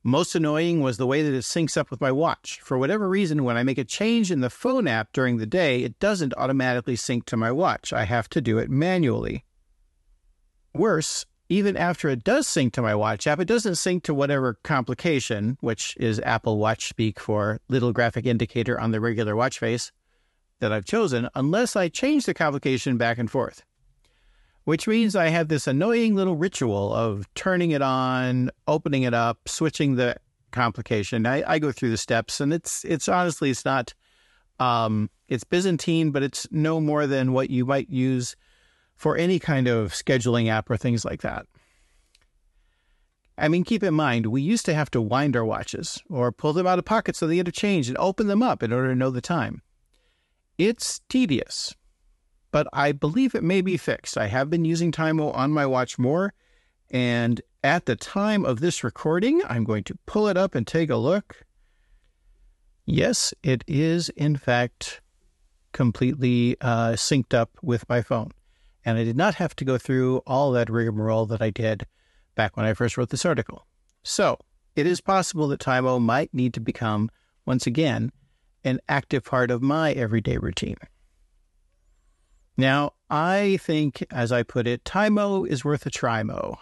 Most 0.05 0.35
annoying 0.35 0.81
was 0.81 0.97
the 0.97 1.07
way 1.07 1.23
that 1.23 1.35
it 1.35 1.43
syncs 1.43 1.77
up 1.77 1.91
with 1.91 2.01
my 2.01 2.13
watch. 2.13 2.61
For 2.63 2.79
whatever 2.79 3.09
reason, 3.09 3.45
when 3.45 3.57
I 3.57 3.65
make 3.65 3.79
a 3.79 3.85
change 3.85 4.31
in 4.31 4.41
the 4.41 4.51
phone 4.51 4.87
app 4.87 5.13
during 5.13 5.39
the 5.39 5.47
day, 5.47 5.83
it 5.83 5.99
doesn't 5.99 6.35
automatically 6.37 6.95
sync 6.95 7.27
to 7.27 7.37
my 7.37 7.51
watch. 7.51 7.93
I 7.93 8.05
have 8.05 8.29
to 8.31 8.41
do 8.41 8.59
it 8.59 8.71
manually. 8.71 9.45
Worse, 10.73 11.27
even 11.49 11.77
after 11.77 12.09
it 12.09 12.23
does 12.23 12.47
sync 12.47 12.75
to 12.75 12.83
my 12.83 12.95
watch 12.95 13.27
app, 13.27 13.41
it 13.41 13.49
doesn't 13.49 13.75
sync 13.75 14.05
to 14.05 14.15
whatever 14.15 14.55
complication, 14.63 15.59
which 15.61 15.97
is 15.99 16.21
Apple 16.21 16.59
Watch 16.59 16.89
speak 16.89 17.19
for 17.19 17.61
little 17.69 17.93
graphic 17.93 18.25
indicator 18.25 18.79
on 18.79 18.93
the 18.93 19.01
regular 19.01 19.35
watch 19.35 19.59
face 19.59 19.91
that 20.61 20.73
I've 20.73 20.85
chosen, 20.85 21.29
unless 21.35 21.75
I 21.75 21.89
change 21.89 22.27
the 22.27 22.35
complication 22.35 22.99
back 22.99 23.19
and 23.19 23.31
forth 23.31 23.65
which 24.69 24.87
means 24.87 25.17
I 25.17 25.29
have 25.29 25.49
this 25.49 25.67
annoying 25.67 26.15
little 26.15 26.37
ritual 26.37 26.93
of 26.93 27.27
turning 27.35 27.71
it 27.71 27.81
on, 27.81 28.51
opening 28.67 29.05
it 29.05 29.15
up, 29.15 29.49
switching 29.49 29.95
the 29.95 30.17
complication. 30.51 31.25
I, 31.25 31.43
I 31.55 31.59
go 31.59 31.73
through 31.73 31.89
the 31.89 31.97
steps, 31.97 32.39
and 32.39 32.53
it's 32.53 32.85
it's 32.85 33.09
honestly 33.09 33.49
it's 33.49 33.65
not 33.65 33.95
um, 34.61 35.09
it's 35.27 35.43
Byzantine, 35.43 36.11
but 36.11 36.23
it's 36.23 36.47
no 36.51 36.83
more 36.83 37.07
than 37.07 37.33
what 37.33 37.49
you 37.49 37.65
might 37.65 37.89
use 37.89 38.37
for 38.95 39.17
any 39.17 39.39
kind 39.39 39.69
of 39.69 39.93
scheduling 39.93 40.51
app 40.51 40.69
or 40.69 40.77
things 40.77 41.03
like 41.03 41.23
that. 41.23 41.47
I 43.39 43.49
mean, 43.49 43.65
keep 43.65 43.83
in 43.83 43.95
mind, 43.95 44.27
we 44.27 44.43
used 44.43 44.67
to 44.67 44.75
have 44.75 44.91
to 44.91 45.01
wind 45.01 45.35
our 45.35 45.47
watches 45.47 46.03
or 46.11 46.31
pull 46.31 46.53
them 46.53 46.67
out 46.67 46.79
of 46.79 46.85
pockets 46.85 47.21
so 47.21 47.27
they 47.27 47.39
had 47.39 47.47
to 47.47 47.53
change 47.53 47.89
and 47.89 47.97
open 47.97 48.27
them 48.27 48.43
up 48.43 48.63
in 48.63 48.75
order 48.75 48.89
to 48.89 48.95
know 48.95 49.09
the 49.09 49.23
time. 49.23 49.63
It's 50.59 51.01
tedious 51.09 51.75
but 52.51 52.67
I 52.73 52.93
believe 52.93 53.35
it 53.35 53.43
may 53.43 53.61
be 53.61 53.77
fixed. 53.77 54.17
I 54.17 54.27
have 54.27 54.51
been 54.51 54.65
using 54.65 54.93
Tiimo 54.93 55.35
on 55.35 55.53
my 55.53 55.67
watch 55.67 55.99
more, 55.99 56.35
and 56.91 57.41
at 57.63 57.87
the 57.87 57.97
time 57.97 58.45
of 58.45 58.61
this 58.61 58.83
recording, 58.83 59.43
I'm 59.49 59.65
going 59.65 59.85
to 59.85 59.99
pull 60.07 60.29
it 60.29 60.37
up 60.37 60.55
and 60.55 60.67
take 60.67 60.91
a 60.91 60.97
look. 60.97 61.45
Yes, 62.87 63.35
it 63.43 63.65
is 63.67 64.09
in 64.11 64.37
fact 64.37 65.01
completely 65.73 66.57
uh, 66.61 66.93
synced 66.93 67.35
up 67.35 67.51
with 67.63 67.89
my 67.89 68.01
phone, 68.01 68.31
and 68.85 68.97
I 68.97 69.05
did 69.05 69.17
not 69.17 69.35
have 69.35 69.55
to 69.57 69.65
go 69.65 69.77
through 69.77 70.19
all 70.27 70.53
that 70.53 70.71
rigmarole 70.71 71.27
that 71.27 71.43
I 71.43 71.51
did 71.51 71.85
back 72.35 72.57
when 72.57 72.65
I 72.65 72.73
first 72.73 72.97
wrote 72.97 73.11
this 73.11 73.27
article. 73.27 73.67
So 74.03 74.39
it 74.75 74.87
is 74.87 75.01
possible 75.01 75.49
that 75.49 75.61
Tiimo 75.61 76.01
might 76.01 76.33
need 76.33 76.55
to 76.55 76.61
become 76.61 77.11
once 77.45 77.67
again 77.67 78.13
an 78.65 78.81
active 78.89 79.25
part 79.25 79.51
of 79.51 79.63
my 79.63 79.93
everyday 79.93 80.39
routine. 80.39 80.77
Now, 82.59 82.95
I 83.09 83.59
think, 83.63 84.05
as 84.11 84.33
I 84.33 84.43
put 84.43 84.67
it, 84.67 84.83
Tiimo 84.83 85.47
is 85.47 85.65
worth 85.65 85.87
a 85.87 85.91
try-mo. 85.91 86.59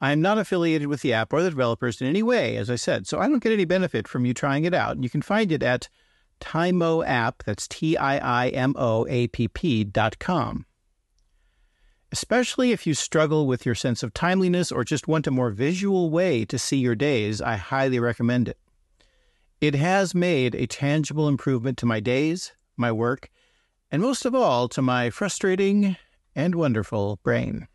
I'm 0.00 0.22
not 0.22 0.38
affiliated 0.38 0.86
with 0.86 1.02
the 1.02 1.12
app 1.12 1.32
or 1.32 1.42
the 1.42 1.50
developers 1.50 2.00
in 2.00 2.06
any 2.06 2.22
way, 2.22 2.56
as 2.56 2.70
I 2.70 2.76
said, 2.76 3.08
so 3.08 3.18
I 3.18 3.28
don't 3.28 3.42
get 3.42 3.52
any 3.52 3.64
benefit 3.64 4.06
from 4.06 4.24
you 4.24 4.32
trying 4.32 4.64
it 4.64 4.72
out. 4.72 5.02
You 5.02 5.10
can 5.10 5.22
find 5.22 5.50
it 5.50 5.64
at 5.64 5.88
Tiimo 6.40 7.04
app, 7.04 7.42
that's 7.44 7.66
T 7.66 7.96
I 7.96 8.44
I 8.44 8.48
M 8.50 8.74
O 8.76 9.06
A 9.08 9.26
P 9.28 9.48
P 9.48 9.82
dot 9.82 10.18
com. 10.20 10.66
Especially 12.12 12.70
if 12.70 12.86
you 12.86 12.94
struggle 12.94 13.46
with 13.48 13.66
your 13.66 13.74
sense 13.74 14.04
of 14.04 14.14
timeliness 14.14 14.70
or 14.70 14.84
just 14.84 15.08
want 15.08 15.26
a 15.26 15.32
more 15.32 15.50
visual 15.50 16.10
way 16.10 16.44
to 16.44 16.58
see 16.58 16.76
your 16.76 16.94
days, 16.94 17.40
I 17.40 17.56
highly 17.56 17.98
recommend 17.98 18.48
it. 18.48 18.58
It 19.60 19.74
has 19.74 20.14
made 20.14 20.54
a 20.54 20.68
tangible 20.68 21.26
improvement 21.26 21.76
to 21.78 21.86
my 21.86 21.98
days, 21.98 22.52
my 22.76 22.92
work, 22.92 23.30
and 23.90 24.02
most 24.02 24.24
of 24.24 24.34
all 24.34 24.68
to 24.68 24.82
my 24.82 25.10
frustrating 25.10 25.96
and 26.34 26.54
wonderful 26.54 27.18
brain. 27.22 27.68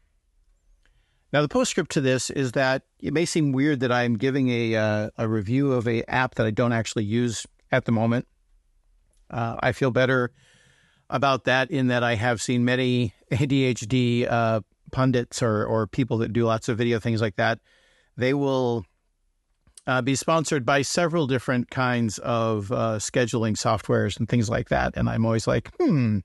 Now, 1.34 1.42
the 1.42 1.48
postscript 1.48 1.92
to 1.92 2.02
this 2.02 2.30
is 2.30 2.52
that 2.54 2.84
it 3.00 3.14
may 3.14 3.26
seem 3.26 3.54
weird 3.54 3.80
that 3.80 3.92
I'm 3.92 4.18
giving 4.18 4.50
a 4.50 4.76
uh, 4.76 5.10
a 5.18 5.28
review 5.28 5.72
of 5.72 5.88
a 5.88 6.04
app 6.10 6.36
that 6.36 6.46
I 6.46 6.52
don't 6.52 6.74
actually 6.74 7.06
use 7.06 7.48
at 7.72 7.86
the 7.86 7.92
moment. 7.92 8.28
Uh, 9.30 9.56
I 9.62 9.72
feel 9.72 9.92
better 9.92 10.32
about 11.10 11.46
that 11.46 11.72
in 11.72 11.88
that 11.88 12.04
I 12.04 12.16
have 12.16 12.42
seen 12.42 12.66
many 12.66 13.14
ADHD 13.32 14.30
uh, 14.30 14.60
pundits 14.92 15.42
or 15.42 15.66
or 15.66 15.88
people 15.88 16.18
that 16.18 16.34
do 16.34 16.44
lots 16.44 16.68
of 16.68 16.78
video 16.78 17.00
things 17.00 17.22
like 17.22 17.38
that. 17.38 17.60
They 18.18 18.34
will 18.34 18.86
uh, 19.88 20.02
be 20.02 20.16
sponsored 20.16 20.66
by 20.66 20.82
several 20.82 21.28
different 21.28 21.70
kinds 21.70 22.18
of 22.20 22.72
uh, 22.72 22.98
scheduling 22.98 23.54
softwares 23.54 24.18
and 24.18 24.30
things 24.30 24.50
like 24.50 24.70
that. 24.70 24.94
And 24.96 25.10
I'm 25.10 25.26
always 25.26 25.48
like, 25.48 25.72
hmm, 25.80 26.20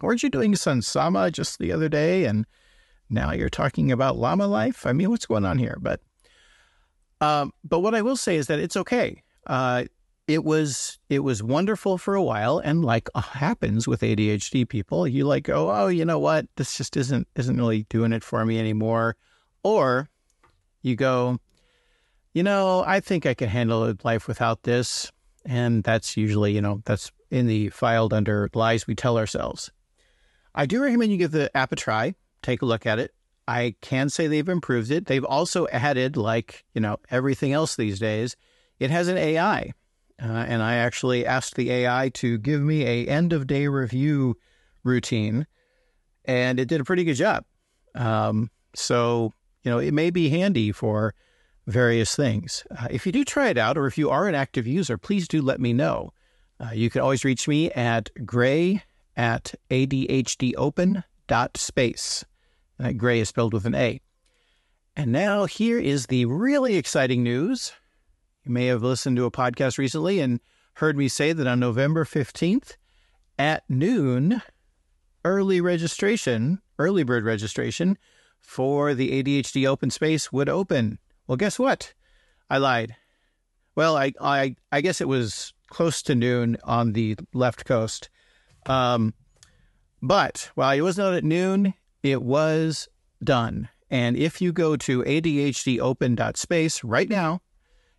weren't 0.00 0.22
you 0.22 0.30
doing 0.30 0.52
Sunsama 0.52 1.32
just 1.32 1.58
the 1.58 1.72
other 1.72 1.88
day? 1.88 2.24
And 2.24 2.46
now 3.10 3.32
you're 3.32 3.48
talking 3.48 3.90
about 3.90 4.16
llama 4.16 4.46
life? 4.46 4.86
I 4.86 4.92
mean, 4.92 5.10
what's 5.10 5.26
going 5.26 5.44
on 5.44 5.58
here? 5.58 5.78
But 5.80 6.00
um, 7.20 7.52
but 7.64 7.80
what 7.80 7.94
I 7.94 8.02
will 8.02 8.16
say 8.16 8.36
is 8.36 8.46
that 8.48 8.58
it's 8.58 8.76
okay. 8.76 9.22
Uh, 9.46 9.84
it 10.28 10.44
was 10.44 10.98
it 11.08 11.20
was 11.20 11.42
wonderful 11.42 11.98
for 11.98 12.14
a 12.14 12.22
while, 12.22 12.58
and 12.58 12.84
like 12.84 13.08
uh, 13.14 13.20
happens 13.20 13.86
with 13.86 14.00
ADHD 14.00 14.68
people, 14.68 15.06
you 15.06 15.24
like 15.24 15.44
go, 15.44 15.70
oh, 15.70 15.86
you 15.86 16.04
know 16.04 16.18
what, 16.18 16.46
this 16.56 16.76
just 16.76 16.96
isn't 16.96 17.28
isn't 17.36 17.56
really 17.56 17.84
doing 17.84 18.12
it 18.12 18.24
for 18.24 18.44
me 18.44 18.58
anymore, 18.58 19.16
or 19.62 20.08
you 20.82 20.96
go, 20.96 21.38
you 22.36 22.42
know, 22.42 22.84
I 22.86 23.00
think 23.00 23.24
I 23.24 23.32
could 23.32 23.48
handle 23.48 23.94
life 24.04 24.28
without 24.28 24.62
this. 24.64 25.10
And 25.46 25.82
that's 25.82 26.18
usually, 26.18 26.52
you 26.52 26.60
know, 26.60 26.82
that's 26.84 27.10
in 27.30 27.46
the 27.46 27.70
filed 27.70 28.12
under 28.12 28.50
lies 28.52 28.86
we 28.86 28.94
tell 28.94 29.16
ourselves. 29.16 29.70
I 30.54 30.66
do 30.66 30.82
recommend 30.82 31.12
you 31.12 31.16
give 31.16 31.30
the 31.30 31.56
app 31.56 31.72
a 31.72 31.76
try, 31.76 32.14
take 32.42 32.60
a 32.60 32.66
look 32.66 32.84
at 32.84 32.98
it. 32.98 33.14
I 33.48 33.74
can 33.80 34.10
say 34.10 34.26
they've 34.26 34.46
improved 34.46 34.90
it. 34.90 35.06
They've 35.06 35.24
also 35.24 35.66
added, 35.68 36.18
like, 36.18 36.66
you 36.74 36.80
know, 36.82 36.98
everything 37.10 37.54
else 37.54 37.74
these 37.74 37.98
days, 37.98 38.36
it 38.78 38.90
has 38.90 39.08
an 39.08 39.16
AI. 39.16 39.72
Uh, 40.22 40.26
and 40.26 40.62
I 40.62 40.74
actually 40.74 41.24
asked 41.24 41.54
the 41.54 41.70
AI 41.70 42.10
to 42.16 42.36
give 42.36 42.60
me 42.60 42.84
a 42.84 43.06
end 43.06 43.32
of 43.32 43.46
day 43.46 43.66
review 43.66 44.36
routine, 44.84 45.46
and 46.26 46.60
it 46.60 46.68
did 46.68 46.82
a 46.82 46.84
pretty 46.84 47.04
good 47.04 47.14
job. 47.14 47.46
Um, 47.94 48.50
so, 48.74 49.32
you 49.62 49.70
know, 49.70 49.78
it 49.78 49.94
may 49.94 50.10
be 50.10 50.28
handy 50.28 50.70
for 50.70 51.14
various 51.66 52.14
things. 52.14 52.64
Uh, 52.70 52.88
if 52.90 53.06
you 53.06 53.12
do 53.12 53.24
try 53.24 53.48
it 53.48 53.58
out, 53.58 53.76
or 53.76 53.86
if 53.86 53.98
you 53.98 54.08
are 54.10 54.28
an 54.28 54.34
active 54.34 54.66
user, 54.66 54.96
please 54.96 55.28
do 55.28 55.42
let 55.42 55.60
me 55.60 55.72
know. 55.72 56.12
Uh, 56.58 56.70
you 56.72 56.90
can 56.90 57.02
always 57.02 57.24
reach 57.24 57.48
me 57.48 57.70
at 57.72 58.10
gray 58.24 58.82
at 59.16 59.54
adhdopen.space. 59.70 62.24
Uh, 62.78 62.92
gray 62.92 63.20
is 63.20 63.28
spelled 63.28 63.52
with 63.52 63.66
an 63.66 63.74
A. 63.74 64.00
And 64.94 65.12
now 65.12 65.44
here 65.44 65.78
is 65.78 66.06
the 66.06 66.24
really 66.24 66.76
exciting 66.76 67.22
news. 67.22 67.72
You 68.44 68.52
may 68.52 68.66
have 68.66 68.82
listened 68.82 69.16
to 69.16 69.24
a 69.24 69.30
podcast 69.30 69.76
recently 69.76 70.20
and 70.20 70.40
heard 70.74 70.96
me 70.96 71.08
say 71.08 71.32
that 71.32 71.46
on 71.46 71.60
November 71.60 72.04
15th 72.04 72.76
at 73.38 73.68
noon, 73.68 74.42
early 75.24 75.60
registration, 75.60 76.60
early 76.78 77.02
bird 77.02 77.24
registration 77.24 77.98
for 78.40 78.94
the 78.94 79.22
ADHD 79.22 79.66
Open 79.66 79.90
Space 79.90 80.32
would 80.32 80.48
open. 80.48 80.98
Well, 81.26 81.36
guess 81.36 81.58
what? 81.58 81.92
I 82.48 82.58
lied. 82.58 82.94
Well, 83.74 83.96
I, 83.96 84.12
I, 84.20 84.56
I 84.72 84.80
guess 84.80 85.00
it 85.00 85.08
was 85.08 85.52
close 85.68 86.02
to 86.02 86.14
noon 86.14 86.56
on 86.64 86.92
the 86.92 87.16
left 87.34 87.64
coast. 87.64 88.08
Um, 88.66 89.14
but 90.02 90.50
while 90.54 90.76
it 90.76 90.82
was 90.82 90.98
not 90.98 91.14
at 91.14 91.24
noon, 91.24 91.74
it 92.02 92.22
was 92.22 92.88
done. 93.22 93.68
And 93.90 94.16
if 94.16 94.40
you 94.40 94.52
go 94.52 94.76
to 94.76 95.02
adhdopen.space 95.02 96.84
right 96.84 97.08
now, 97.08 97.40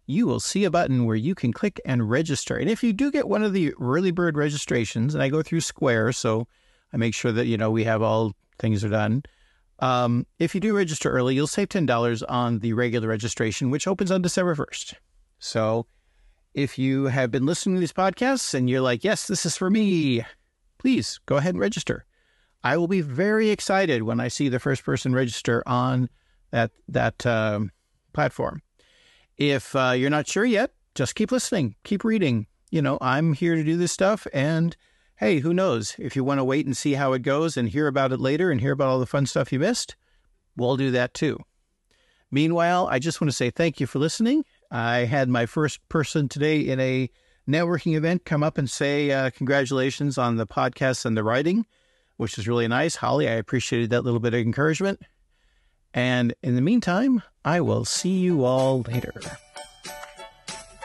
you 0.06 0.26
will 0.26 0.40
see 0.40 0.64
a 0.64 0.72
button 0.72 1.06
where 1.06 1.16
you 1.16 1.36
can 1.36 1.52
click 1.52 1.82
and 1.86 2.10
register. 2.10 2.56
And 2.56 2.70
if 2.70 2.84
you 2.84 2.94
do 2.94 3.12
get 3.12 3.28
one 3.28 3.44
of 3.44 3.54
the 3.54 3.74
early 3.80 4.12
bird 4.12 4.38
registrations, 4.38 5.14
and 5.14 5.22
I 5.22 5.30
go 5.30 5.42
through 5.42 5.62
Square, 5.62 6.14
so 6.14 6.48
I 6.94 6.98
make 6.98 7.14
sure 7.14 7.34
that 7.34 7.46
you 7.48 7.58
know 7.58 7.72
we 7.72 7.84
have 7.84 8.02
all 8.02 8.34
things 8.58 8.84
are 8.84 8.90
done. 8.90 9.24
Um, 9.80 10.26
if 10.40 10.56
you 10.56 10.62
do 10.62 10.76
register 10.76 11.12
early, 11.12 11.36
you'll 11.36 11.48
save 11.48 11.70
ten 11.70 11.86
dollars 11.86 12.24
on 12.24 12.60
the 12.60 12.74
regular 12.74 13.08
registration, 13.08 13.70
which 13.70 13.88
opens 13.88 14.12
on 14.12 14.22
December 14.22 14.56
first. 14.56 14.96
So, 15.40 15.86
if 16.54 16.80
you 16.80 17.06
have 17.06 17.30
been 17.30 17.46
listening 17.46 17.76
to 17.76 17.80
these 17.80 17.94
podcasts 17.94 18.54
and 18.54 18.70
you're 18.70 18.82
like, 18.82 19.04
"Yes, 19.04 19.28
this 19.28 19.46
is 19.46 19.56
for 19.56 19.70
me," 19.70 20.24
please 20.80 21.20
go 21.26 21.38
ahead 21.38 21.54
and 21.54 21.62
register. 21.62 22.06
I 22.64 22.78
will 22.78 22.88
be 22.88 23.02
very 23.02 23.50
excited 23.50 24.04
when 24.04 24.20
I 24.20 24.28
see 24.28 24.50
the 24.50 24.60
first 24.60 24.84
person 24.84 25.14
register 25.14 25.64
on 25.68 26.10
that 26.52 26.72
that 26.88 27.26
um, 27.26 27.72
platform. 28.14 28.62
If 29.38 29.76
uh, 29.76 29.94
you're 29.96 30.10
not 30.10 30.28
sure 30.28 30.46
yet, 30.46 30.72
just 30.96 31.16
keep 31.16 31.32
listening, 31.32 31.76
keep 31.84 32.04
reading. 32.04 32.48
You 32.72 32.82
know, 32.82 32.98
I'm 33.00 33.34
here 33.34 33.56
to 33.56 33.64
do 33.64 33.78
this 33.78 33.92
stuff, 33.92 34.26
and 34.34 34.76
hey, 35.18 35.40
who 35.40 35.54
knows? 35.54 35.96
If 35.98 36.16
you 36.16 36.24
want 36.24 36.40
to 36.40 36.44
wait 36.44 36.66
and 36.66 36.78
see 36.78 36.94
how 36.94 37.14
it 37.14 37.24
goes 37.24 37.58
and 37.58 37.70
hear 37.70 37.88
about 37.88 38.12
it 38.12 38.20
later 38.20 38.52
and 38.52 38.62
hear 38.62 38.72
about 38.72 38.88
all 38.88 39.00
the 39.00 39.06
fun 39.06 39.26
stuff 39.26 39.52
you 39.52 39.60
missed, 39.60 39.96
we'll 40.56 40.78
do 40.78 40.92
that 40.92 41.14
too. 41.14 41.40
Meanwhile, 42.30 42.88
I 42.92 43.00
just 43.00 43.20
want 43.20 43.30
to 43.30 43.36
say 43.36 43.50
thank 43.50 43.80
you 43.80 43.88
for 43.88 44.00
listening. 44.00 44.46
I 44.70 45.00
had 45.00 45.30
my 45.30 45.46
first 45.46 45.80
person 45.90 46.30
today 46.30 46.60
in 46.60 46.80
a 46.80 47.10
networking 47.50 47.96
event 47.96 48.26
come 48.26 48.44
up 48.44 48.58
and 48.58 48.70
say 48.70 49.12
uh, 49.12 49.30
congratulations 49.32 50.18
on 50.18 50.36
the 50.36 50.46
podcast 50.46 51.06
and 51.06 51.16
the 51.16 51.24
writing, 51.24 51.66
which 52.18 52.38
was 52.38 52.48
really 52.48 52.68
nice. 52.68 52.98
Holly, 52.98 53.28
I 53.28 53.34
appreciated 53.34 53.90
that 53.92 54.04
little 54.04 54.20
bit 54.20 54.34
of 54.34 54.42
encouragement. 54.42 55.02
And 55.94 56.36
in 56.44 56.56
the 56.56 56.62
meantime, 56.62 57.24
I 57.46 57.62
will 57.62 57.86
see 57.86 58.20
you 58.20 58.44
all 58.44 58.82
later. 58.82 59.14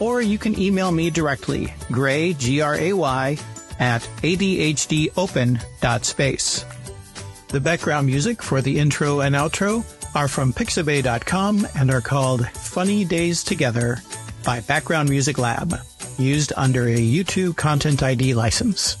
Or 0.00 0.20
you 0.20 0.36
can 0.36 0.60
email 0.60 0.92
me 0.92 1.08
directly, 1.08 1.72
gray, 1.90 2.34
G-R-A-Y, 2.34 3.38
at 3.78 4.02
adhdopen.space. 4.02 6.64
The 7.48 7.60
background 7.60 8.06
music 8.06 8.42
for 8.42 8.60
the 8.60 8.78
intro 8.78 9.20
and 9.20 9.34
outro 9.34 9.82
are 10.14 10.28
from 10.28 10.52
pixabay.com 10.52 11.66
and 11.76 11.90
are 11.90 12.00
called 12.00 12.48
Funny 12.48 13.04
Days 13.04 13.44
Together 13.44 13.98
by 14.44 14.60
Background 14.60 15.08
Music 15.08 15.38
Lab, 15.38 15.74
used 16.18 16.52
under 16.56 16.84
a 16.84 16.96
YouTube 16.96 17.56
Content 17.56 18.02
ID 18.02 18.34
license. 18.34 18.96